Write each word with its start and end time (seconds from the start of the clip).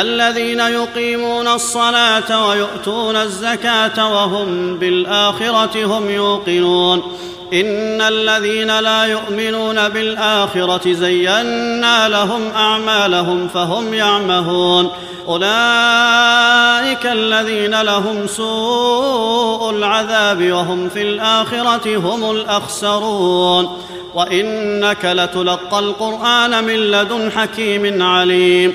الذين 0.00 0.60
يقيمون 0.60 1.48
الصلاه 1.48 2.48
ويؤتون 2.48 3.16
الزكاه 3.16 4.14
وهم 4.14 4.76
بالاخره 4.78 5.84
هم 5.84 6.10
يوقنون 6.10 7.02
ان 7.52 8.00
الذين 8.00 8.78
لا 8.80 9.04
يؤمنون 9.04 9.88
بالاخره 9.88 10.92
زينا 10.92 12.08
لهم 12.08 12.50
اعمالهم 12.56 13.48
فهم 13.48 13.94
يعمهون 13.94 14.90
اولئك 15.28 17.06
الذين 17.06 17.82
لهم 17.82 18.26
سوء 18.26 19.70
العذاب 19.70 20.50
وهم 20.52 20.88
في 20.88 21.02
الاخره 21.02 21.96
هم 21.98 22.30
الاخسرون 22.30 23.78
وانك 24.14 25.04
لتلقى 25.04 25.78
القران 25.78 26.64
من 26.64 26.76
لدن 26.90 27.30
حكيم 27.36 28.02
عليم 28.02 28.74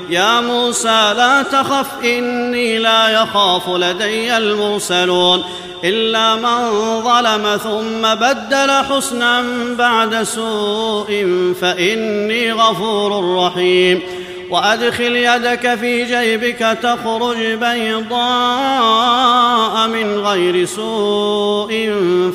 يا 0.11 0.41
موسى 0.41 1.13
لا 1.17 1.43
تخف 1.43 1.87
اني 2.03 2.77
لا 2.79 3.09
يخاف 3.09 3.69
لدي 3.69 4.37
المرسلون 4.37 5.43
الا 5.83 6.35
من 6.35 6.71
ظلم 7.01 7.57
ثم 7.57 8.15
بدل 8.25 8.71
حسنا 8.71 9.45
بعد 9.77 10.23
سوء 10.23 11.23
فاني 11.61 12.53
غفور 12.53 13.35
رحيم 13.43 14.01
وادخل 14.49 15.15
يدك 15.15 15.75
في 15.75 16.05
جيبك 16.05 16.77
تخرج 16.83 17.37
بيضاء 17.45 19.87
من 19.87 20.17
غير 20.19 20.65
سوء 20.65 21.69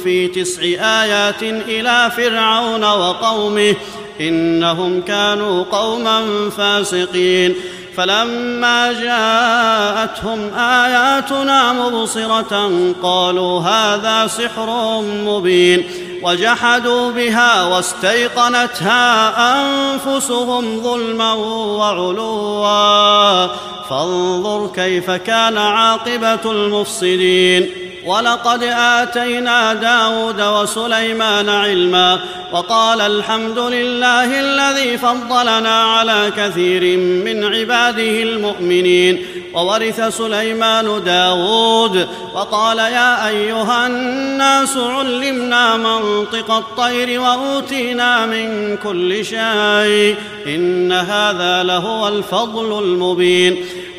في 0.04 0.28
تسع 0.34 0.62
ايات 1.02 1.42
الى 1.42 2.10
فرعون 2.16 2.84
وقومه 2.84 3.76
انهم 4.20 5.02
كانوا 5.02 5.64
قوما 5.72 6.24
فاسقين 6.50 7.54
فلما 7.96 8.92
جاءتهم 8.92 10.50
اياتنا 10.58 11.72
مبصره 11.72 12.66
قالوا 13.02 13.60
هذا 13.60 14.26
سحر 14.26 15.00
مبين 15.02 15.84
وجحدوا 16.22 17.10
بها 17.12 17.64
واستيقنتها 17.64 19.34
انفسهم 19.62 20.82
ظلما 20.82 21.32
وعلوا 21.34 23.46
فانظر 23.90 24.70
كيف 24.74 25.10
كان 25.10 25.58
عاقبه 25.58 26.52
المفسدين 26.52 27.70
ولقد 28.06 28.62
آتينا 28.78 29.74
داود 29.74 30.40
وسليمان 30.40 31.48
علما 31.48 32.18
وقال 32.52 33.00
الحمد 33.00 33.58
لله 33.58 34.40
الذي 34.40 34.98
فضلنا 34.98 35.82
على 35.82 36.32
كثير 36.36 36.96
من 36.96 37.44
عباده 37.44 38.22
المؤمنين 38.22 39.26
وورث 39.54 40.16
سليمان 40.18 41.02
داود 41.04 42.08
وقال 42.34 42.78
يا 42.78 43.28
أيها 43.28 43.86
الناس 43.86 44.76
علمنا 44.76 45.76
منطق 45.76 46.50
الطير 46.50 47.20
وأوتينا 47.20 48.26
من 48.26 48.76
كل 48.76 49.24
شيء 49.24 50.16
إن 50.54 50.92
هذا 50.92 51.62
لهو 51.62 52.08
الفضل 52.08 52.78
المبين 52.84 53.64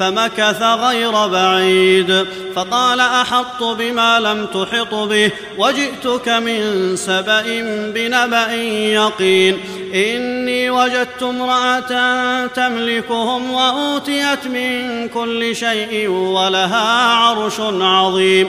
فمكث 0.00 0.62
غير 0.62 1.26
بعيد 1.26 2.26
فقال 2.54 3.00
احط 3.00 3.62
بما 3.62 4.20
لم 4.20 4.46
تحط 4.46 4.94
به 4.94 5.32
وجئتك 5.58 6.28
من 6.28 6.92
سبا 6.96 7.42
بنبا 7.94 8.52
يقين 8.94 9.58
اني 9.94 10.70
وجدت 10.70 11.22
امراه 11.22 11.80
تملكهم 12.46 13.52
واوتيت 13.52 14.46
من 14.46 15.08
كل 15.08 15.56
شيء 15.56 16.08
ولها 16.08 17.02
عرش 17.14 17.60
عظيم 17.80 18.48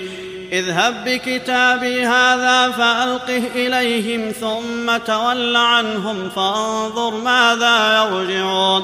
اذهب 0.51 1.03
بكتابي 1.05 2.05
هذا 2.05 2.71
فالقه 2.71 3.37
اليهم 3.55 4.31
ثم 4.31 4.97
تول 4.97 5.55
عنهم 5.55 6.29
فانظر 6.35 7.11
ماذا 7.23 7.97
يرجعون 8.03 8.83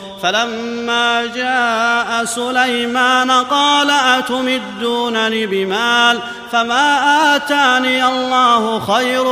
فلما 0.23 1.25
جاء 1.35 2.25
سليمان 2.25 3.31
قال 3.31 3.91
اتمدونني 3.91 5.45
بمال 5.47 6.19
فما 6.51 7.35
اتاني 7.35 8.05
الله 8.05 8.79
خير 8.79 9.23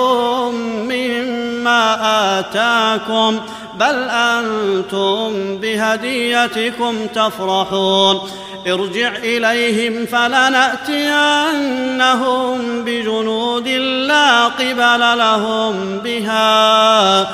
مما 0.49 2.39
اتاكم 2.39 3.39
بل 3.79 3.95
انتم 4.09 5.57
بهديتكم 5.57 7.07
تفرحون 7.15 8.29
ارجع 8.67 9.15
اليهم 9.15 10.05
فلناتينهم 10.05 12.83
بجنود 12.83 13.67
لا 13.67 14.45
قبل 14.47 15.17
لهم 15.19 15.97
بها 16.03 17.27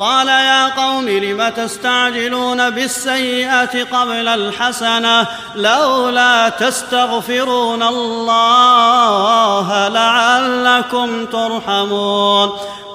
قال 0.00 0.28
يا 0.28 0.66
قوم 0.68 1.08
لم 1.08 1.48
تستعجلون 1.48 2.70
بالسيئه 2.70 3.84
قبل 3.84 4.28
الحسنه 4.28 5.26
لولا 5.54 6.48
تستغفرون 6.48 7.82
الله 7.82 9.88
لعلكم 9.88 11.26
ترحمون 11.26 12.52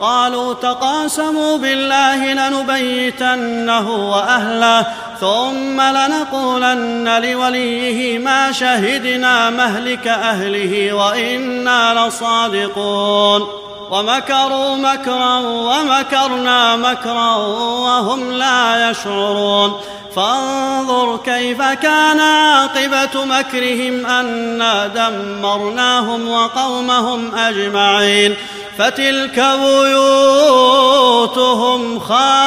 قالوا 0.00 0.54
تقاسموا 0.54 1.58
بالله 1.58 2.32
لنبيتنه 2.32 3.90
واهله 4.10 4.86
ثم 5.20 5.80
لنقولن 5.80 7.22
لوليه 7.22 8.18
ما 8.18 8.52
شهدنا 8.52 9.50
مهلك 9.50 10.08
اهله 10.08 10.92
وانا 10.92 11.94
لصادقون 12.06 13.48
ومكروا 13.90 14.76
مكرا 14.76 15.38
ومكرنا 15.40 16.76
مكرا 16.76 17.34
وهم 17.76 18.32
لا 18.32 18.90
يشعرون 18.90 19.72
فانظر 20.16 21.16
كيف 21.24 21.62
كان 21.62 22.20
عاقبه 22.20 23.24
مكرهم 23.24 24.06
انا 24.06 24.86
دمرناهم 24.86 26.28
وقومهم 26.30 27.34
اجمعين 27.34 28.34
فتلك 28.78 29.44
بيوتهم 29.60 32.00
خاوية 32.00 32.44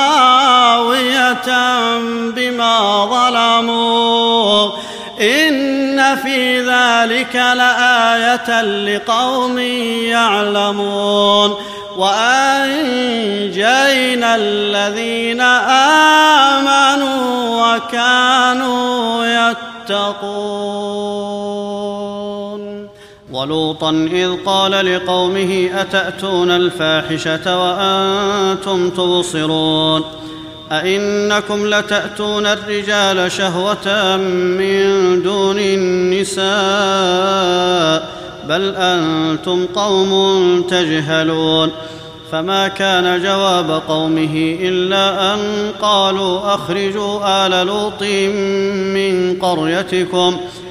بما 2.30 3.06
ظلموا 3.06 4.70
إن 5.22 6.16
في 6.16 6.62
ذلك 6.62 7.36
لآية 7.36 8.62
لقوم 8.62 9.60
يعلمون 10.08 11.56
وأنجينا 11.98 14.36
الذين 14.36 15.42
آمنوا 16.62 17.22
وكانوا 17.76 19.26
يتقون 19.26 21.31
ولوطا 23.34 23.90
اذ 23.92 24.30
قال 24.46 24.72
لقومه 24.72 25.70
اتاتون 25.76 26.52
الفاحشه 26.52 27.60
وانتم 27.60 28.90
تبصرون 28.90 30.02
ائنكم 30.72 31.68
لتاتون 31.68 32.46
الرجال 32.46 33.32
شهوه 33.32 34.18
من 34.28 34.84
دون 35.24 35.60
النساء 35.60 38.10
بل 38.50 38.76
انتم 38.76 39.66
قوم 39.66 40.62
تجهلون 40.70 41.72
فما 42.32 42.68
كان 42.68 43.24
جواب 43.24 43.82
قومه 43.88 44.58
الا 44.62 45.34
ان 45.34 45.40
قالوا 45.82 46.56
اخرجوا 46.56 47.46
ال 47.48 47.68
لوط 47.68 48.04
من 48.94 49.38
قريتكم 49.42 50.38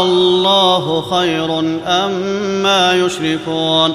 الله 0.00 1.04
خير 1.10 1.58
أما 1.86 2.94
يشركون 2.94 3.92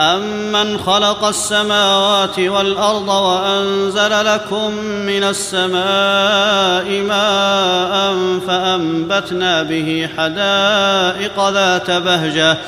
أمن 0.00 0.78
خلق 0.78 1.24
السماوات 1.24 2.38
والأرض 2.38 3.08
وأنزل 3.08 4.26
لكم 4.26 4.70
من 5.06 5.22
السماء 5.24 7.00
ماء 7.02 8.14
فأنبتنا 8.46 9.62
به 9.62 10.08
حدائق 10.18 11.48
ذات 11.48 11.90
بهجة 11.90 12.58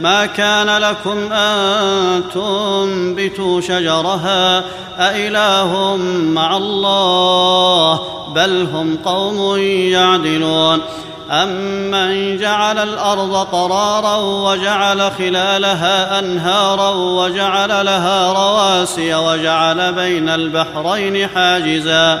ما 0.00 0.26
كان 0.26 0.78
لكم 0.78 1.32
ان 1.32 2.22
تنبتوا 2.34 3.60
شجرها 3.60 4.64
أإله 4.98 5.96
مع 6.22 6.56
الله 6.56 8.00
بل 8.34 8.68
هم 8.74 8.98
قوم 9.04 9.56
يعدلون 9.60 10.78
أمن 11.30 12.38
جعل 12.38 12.78
الأرض 12.88 13.46
قرارا 13.52 14.16
وجعل 14.16 15.10
خلالها 15.18 16.18
أنهارا 16.18 16.88
وجعل 16.88 17.84
لها 17.86 18.32
رواسي 18.32 19.14
وجعل 19.14 19.92
بين 19.92 20.28
البحرين 20.28 21.28
حاجزا 21.28 22.20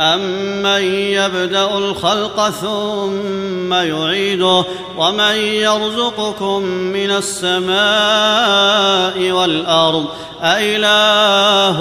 امن 0.00 0.84
يبدا 0.94 1.64
الخلق 1.78 2.48
ثم 2.48 3.72
يعيده 3.72 4.64
ومن 4.98 5.34
يرزقكم 5.36 6.62
من 6.66 7.10
السماء 7.10 9.30
والارض 9.30 10.06
أإله 10.42 11.76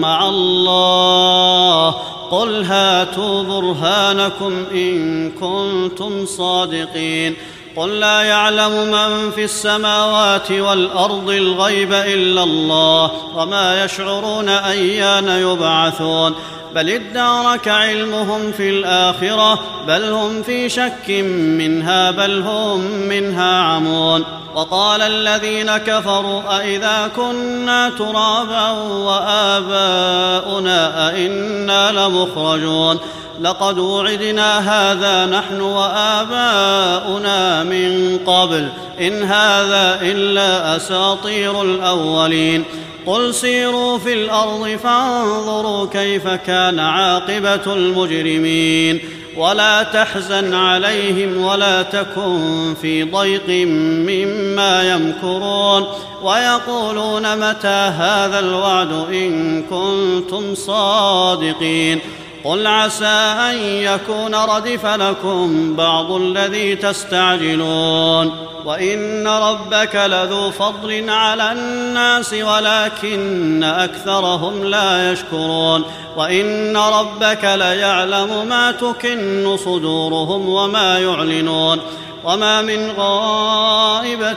مع 0.00 0.28
الله 0.28 1.94
قل 2.30 2.64
هاتوا 2.64 3.42
برهانكم 3.42 4.64
إن 4.72 5.30
كنتم 5.32 6.26
صادقين 6.26 7.36
قل 7.76 7.98
لا 8.00 8.22
يعلم 8.22 8.70
من 8.70 9.30
في 9.30 9.44
السماوات 9.44 10.50
والارض 10.52 11.30
الغيب 11.30 11.92
الا 11.92 12.42
الله 12.42 13.10
وما 13.36 13.84
يشعرون 13.84 14.48
ايان 14.48 15.28
يبعثون 15.28 16.34
بل 16.74 16.88
ادارك 16.90 17.68
علمهم 17.68 18.52
في 18.52 18.70
الآخرة 18.70 19.58
بل 19.88 20.04
هم 20.04 20.42
في 20.42 20.68
شك 20.68 21.10
منها 21.58 22.10
بل 22.10 22.40
هم 22.42 22.80
منها 22.90 23.62
عمون 23.62 24.24
وقال 24.54 25.02
الذين 25.02 25.76
كفروا 25.76 26.58
أإذا 26.60 27.10
كنا 27.16 27.90
ترابا 27.98 28.70
وآباؤنا 28.80 31.08
أئنا 31.10 31.92
لمخرجون 31.92 32.98
لقد 33.40 33.78
وعدنا 33.78 34.58
هذا 34.58 35.26
نحن 35.26 35.60
واباؤنا 35.60 37.62
من 37.64 38.18
قبل 38.26 38.68
ان 39.00 39.22
هذا 39.22 39.98
الا 40.02 40.76
اساطير 40.76 41.62
الاولين 41.62 42.64
قل 43.06 43.34
سيروا 43.34 43.98
في 43.98 44.12
الارض 44.12 44.68
فانظروا 44.68 45.86
كيف 45.92 46.28
كان 46.28 46.78
عاقبه 46.78 47.72
المجرمين 47.74 49.00
ولا 49.36 49.82
تحزن 49.82 50.54
عليهم 50.54 51.44
ولا 51.44 51.82
تكن 51.82 52.74
في 52.82 53.04
ضيق 53.04 53.48
مما 53.48 54.92
يمكرون 54.92 55.86
ويقولون 56.22 57.50
متى 57.50 57.66
هذا 57.98 58.38
الوعد 58.38 58.92
ان 58.92 59.62
كنتم 59.62 60.54
صادقين 60.54 62.00
قل 62.44 62.66
عسى 62.66 63.06
ان 63.50 63.56
يكون 63.64 64.34
ردف 64.34 64.86
لكم 64.86 65.74
بعض 65.76 66.12
الذي 66.12 66.76
تستعجلون 66.76 68.49
وان 68.64 69.26
ربك 69.28 69.96
لذو 70.06 70.50
فضل 70.50 71.04
على 71.10 71.52
الناس 71.52 72.32
ولكن 72.34 73.62
اكثرهم 73.64 74.64
لا 74.64 75.12
يشكرون 75.12 75.84
وان 76.16 76.76
ربك 76.76 77.44
ليعلم 77.44 78.46
ما 78.48 78.72
تكن 78.72 79.56
صدورهم 79.64 80.48
وما 80.48 80.98
يعلنون 80.98 81.78
وما 82.24 82.62
من 82.62 82.90
غائبه 82.96 84.32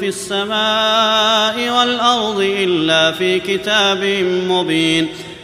في 0.00 0.08
السماء 0.08 1.70
والارض 1.78 2.40
الا 2.40 3.12
في 3.12 3.40
كتاب 3.40 4.04
مبين 4.48 5.08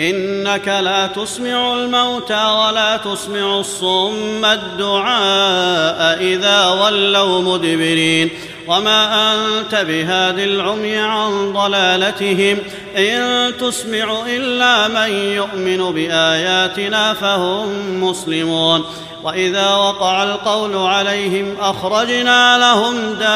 انك 0.00 0.68
لا 0.68 1.06
تسمع 1.06 1.74
الموتى 1.74 2.44
ولا 2.46 2.96
تسمع 2.96 3.60
الصم 3.60 4.44
الدعاء 4.44 6.22
اذا 6.22 6.68
ولوا 6.68 7.42
مدبرين 7.42 8.30
وما 8.66 9.04
انت 9.32 9.74
بهاد 9.74 10.38
العمي 10.38 10.96
عن 10.96 11.52
ضلالتهم 11.52 12.58
ان 12.96 13.52
تسمع 13.60 14.20
الا 14.28 14.88
من 14.88 15.10
يؤمن 15.12 15.92
باياتنا 15.94 17.14
فهم 17.14 17.68
مسلمون 18.04 18.84
واذا 19.24 19.68
وقع 19.74 20.22
القول 20.22 20.76
عليهم 20.76 21.54
اخرجنا 21.60 22.58
لهم 22.58 22.94
دابه 23.10 23.28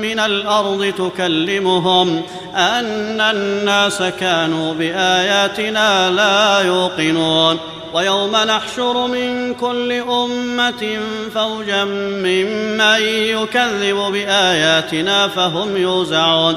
من 0.00 0.18
الارض 0.20 0.92
تكلمهم 1.10 2.22
ان 2.56 3.20
الناس 3.20 4.02
كانوا 4.02 4.74
باياتنا 4.74 6.10
لا 6.10 6.60
يوقنون 6.66 7.58
ويوم 7.94 8.36
نحشر 8.36 9.06
من 9.06 9.54
كل 9.54 9.92
أمة 9.92 10.98
فوجا 11.34 11.84
ممن 12.22 13.02
يكذب 13.04 13.96
بآياتنا 13.96 15.28
فهم 15.28 15.76
يوزعون 15.76 16.56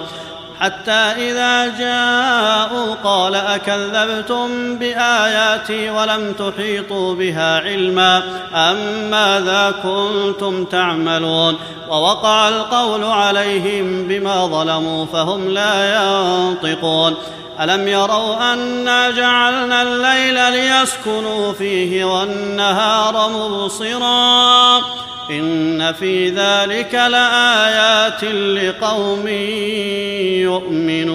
حتى 0.60 0.92
إذا 0.92 1.78
جاءوا 1.80 2.96
قال 3.04 3.36
أكذبتم 3.36 4.76
بآياتي 4.76 5.90
ولم 5.90 6.34
تحيطوا 6.34 7.16
بها 7.16 7.60
علما 7.60 8.18
أم 8.56 8.78
ماذا 9.12 9.74
كنتم 9.84 10.66
تعملون 10.66 11.56
ووقع 11.90 12.50
القول 12.50 13.04
عليهم 13.04 14.08
بما 14.08 14.46
ظلموا 14.48 15.06
فهم 15.06 15.48
لا 15.50 15.96
ينطقون 15.96 17.16
الم 17.60 17.88
يروا 17.88 18.54
انا 18.54 19.12
جعلنا 19.12 19.82
الليل 19.82 20.52
ليسكنوا 20.54 21.54
فيه 21.54 22.06
والنهار 22.06 23.30
مبصرا 23.30 24.78
ان 25.30 25.94
في 25.94 26.30
ذلك 26.30 26.94
لايات 26.96 28.24
لقوم 28.24 29.28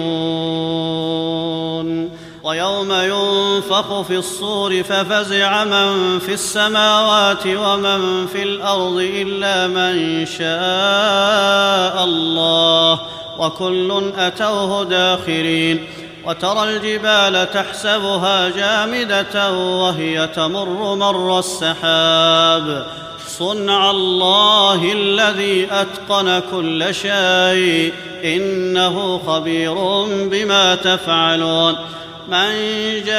يؤمنون 0.03 2.09
ويوم 2.43 2.91
ينفخ 2.91 4.01
في 4.01 4.15
الصور 4.17 4.83
ففزع 4.83 5.63
من 5.63 6.19
في 6.19 6.33
السماوات 6.33 7.45
ومن 7.47 8.27
في 8.33 8.43
الارض 8.43 8.97
الا 9.13 9.67
من 9.67 10.25
شاء 10.25 12.03
الله 12.03 12.99
وكل 13.39 14.03
اتوه 14.17 14.83
داخرين 14.83 15.85
وترى 16.27 16.63
الجبال 16.63 17.51
تحسبها 17.53 18.49
جامده 18.49 19.51
وهي 19.59 20.27
تمر 20.35 20.95
مر 20.95 21.39
السحاب 21.39 22.87
صنع 23.39 23.89
الله 23.91 24.91
الذي 24.93 25.67
اتقن 25.71 26.41
كل 26.51 26.95
شيء 26.95 27.93
انه 28.23 29.21
خبير 29.27 30.03
بما 30.07 30.75
تفعلون 30.75 31.75
من 32.29 32.51
جاء 33.05 33.13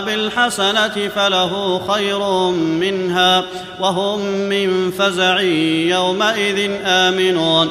بالحسنه 0.00 1.08
فله 1.16 1.80
خير 1.92 2.18
منها 2.54 3.44
وهم 3.80 4.20
من 4.20 4.90
فزع 4.90 5.40
يومئذ 5.40 6.70
امنون 6.86 7.70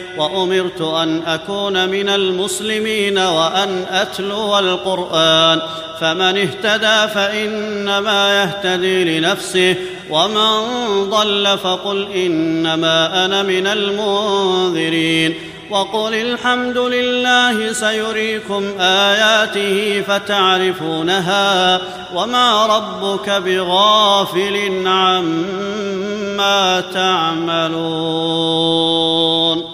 وامرت 0.21 0.81
ان 0.81 1.21
اكون 1.27 1.89
من 1.89 2.09
المسلمين 2.09 3.17
وان 3.17 3.85
اتلو 3.91 4.59
القران 4.59 5.61
فمن 6.01 6.37
اهتدى 6.37 7.13
فانما 7.13 8.41
يهتدي 8.43 9.19
لنفسه 9.19 9.75
ومن 10.09 10.53
ضل 11.09 11.57
فقل 11.57 12.07
انما 12.15 13.25
انا 13.25 13.43
من 13.43 13.67
المنذرين 13.67 15.35
وقل 15.69 16.13
الحمد 16.13 16.77
لله 16.77 17.73
سيريكم 17.73 18.63
اياته 18.79 20.03
فتعرفونها 20.07 21.79
وما 22.15 22.65
ربك 22.65 23.29
بغافل 23.29 24.83
عما 24.87 26.83
تعملون 26.93 29.70